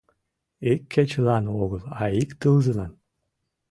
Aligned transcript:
Ик 0.71 0.81
кечылан 0.93 1.45
огыл, 1.61 1.83
а 1.99 2.03
ик 2.21 2.29
тылзылан. 2.41 2.91